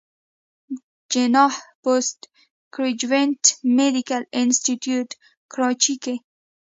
جناح 1.11 1.53
پوسټ 1.81 2.19
ګريجويټ 2.75 3.43
ميډيکل 3.77 4.21
انسټيتيوټ 4.41 5.09
کراچۍ 5.51 5.95
کښې 6.03 6.15